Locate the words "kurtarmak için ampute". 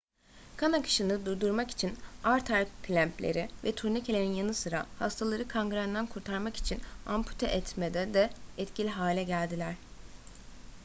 6.05-7.45